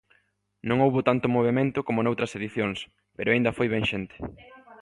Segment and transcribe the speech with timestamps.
[0.69, 2.79] Non houbo tanto movemento coma noutras edicións,
[3.15, 4.15] pero aínda foi ben xente.